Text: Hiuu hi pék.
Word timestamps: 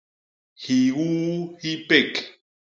Hiuu 0.63 1.37
hi 1.61 1.71
pék. 1.87 2.11